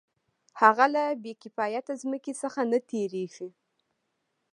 هغه 0.61 0.85
له 0.95 1.03
بې 1.23 1.33
کفایته 1.41 1.93
ځمکې 2.01 2.33
څخه 2.41 2.61
نه 2.71 2.79
تېرېږي 2.89 3.49